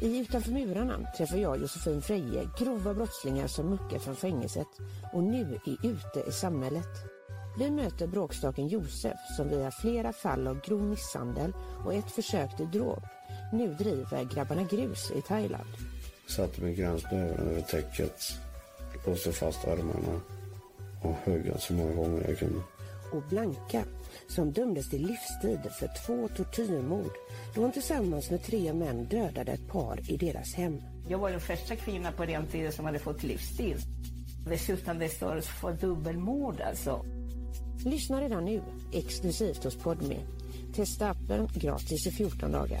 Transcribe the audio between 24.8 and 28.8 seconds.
till livstid för två tortyrmord då hon tillsammans med tre